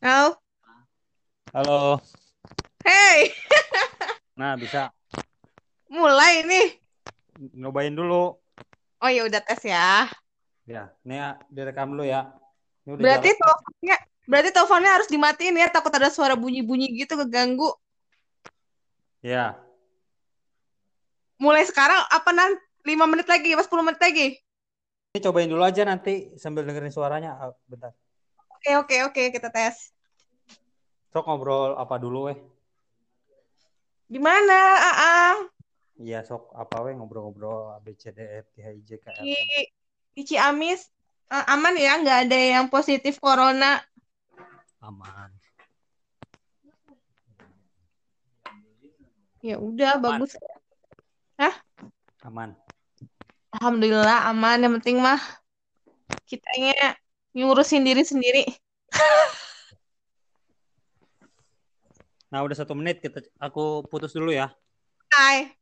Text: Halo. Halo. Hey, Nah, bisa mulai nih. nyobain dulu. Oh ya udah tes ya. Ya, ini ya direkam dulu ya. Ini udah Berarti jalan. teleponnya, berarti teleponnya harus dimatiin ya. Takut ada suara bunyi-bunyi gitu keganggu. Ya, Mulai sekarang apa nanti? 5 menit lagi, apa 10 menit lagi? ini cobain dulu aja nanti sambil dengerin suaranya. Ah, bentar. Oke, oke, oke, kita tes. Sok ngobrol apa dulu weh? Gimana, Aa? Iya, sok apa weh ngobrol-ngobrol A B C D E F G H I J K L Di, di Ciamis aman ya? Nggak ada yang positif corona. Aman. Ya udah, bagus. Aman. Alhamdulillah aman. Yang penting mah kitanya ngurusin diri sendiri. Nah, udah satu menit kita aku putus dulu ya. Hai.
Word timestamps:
Halo. 0.00 0.40
Halo. 1.52 2.00
Hey, 2.80 3.34
Nah, 4.40 4.56
bisa 4.56 4.88
mulai 5.92 6.40
nih. 6.46 6.66
nyobain 7.52 7.92
dulu. 7.92 8.40
Oh 9.00 9.10
ya 9.12 9.28
udah 9.28 9.40
tes 9.44 9.60
ya. 9.64 10.08
Ya, 10.64 10.88
ini 11.04 11.20
ya 11.20 11.36
direkam 11.52 11.92
dulu 11.92 12.04
ya. 12.08 12.32
Ini 12.84 12.96
udah 12.96 13.02
Berarti 13.04 13.28
jalan. 13.28 13.40
teleponnya, 13.40 13.96
berarti 14.24 14.50
teleponnya 14.56 14.90
harus 14.96 15.08
dimatiin 15.12 15.60
ya. 15.60 15.68
Takut 15.68 15.92
ada 15.92 16.08
suara 16.08 16.32
bunyi-bunyi 16.32 16.96
gitu 16.96 17.20
keganggu. 17.20 17.68
Ya, 19.20 19.60
Mulai 21.36 21.64
sekarang 21.68 22.00
apa 22.08 22.30
nanti? 22.32 22.60
5 22.88 23.04
menit 23.04 23.28
lagi, 23.28 23.52
apa 23.52 23.60
10 23.64 23.84
menit 23.84 24.00
lagi? 24.00 24.40
ini 25.10 25.18
cobain 25.20 25.50
dulu 25.50 25.60
aja 25.60 25.82
nanti 25.84 26.32
sambil 26.40 26.64
dengerin 26.64 26.88
suaranya. 26.88 27.36
Ah, 27.36 27.52
bentar. 27.68 27.92
Oke, 28.60 28.76
oke, 28.76 28.96
oke, 29.08 29.22
kita 29.32 29.48
tes. 29.48 29.88
Sok 31.16 31.24
ngobrol 31.24 31.80
apa 31.80 31.96
dulu 31.96 32.28
weh? 32.28 32.36
Gimana, 34.04 34.58
Aa? 34.76 35.48
Iya, 35.96 36.20
sok 36.28 36.52
apa 36.52 36.84
weh 36.84 36.92
ngobrol-ngobrol 36.92 37.72
A 37.72 37.80
B 37.80 37.96
C 37.96 38.12
D 38.12 38.20
E 38.20 38.44
F 38.44 38.52
G 38.52 38.60
H 38.60 38.68
I 38.68 38.80
J 38.84 38.90
K 39.00 39.06
L 39.16 39.24
Di, 39.24 39.36
di 40.12 40.22
Ciamis 40.28 40.92
aman 41.32 41.72
ya? 41.80 42.04
Nggak 42.04 42.18
ada 42.28 42.36
yang 42.36 42.66
positif 42.68 43.16
corona. 43.16 43.80
Aman. 44.84 45.32
Ya 49.40 49.56
udah, 49.56 49.96
bagus. 49.96 50.36
Aman. 52.28 52.52
Alhamdulillah 53.56 54.28
aman. 54.28 54.68
Yang 54.68 54.72
penting 54.84 55.00
mah 55.00 55.20
kitanya 56.28 56.92
ngurusin 57.34 57.86
diri 57.86 58.02
sendiri. 58.02 58.44
Nah, 62.30 62.46
udah 62.46 62.56
satu 62.56 62.78
menit 62.78 63.02
kita 63.02 63.26
aku 63.42 63.82
putus 63.90 64.14
dulu 64.14 64.30
ya. 64.30 64.54
Hai. 65.10 65.59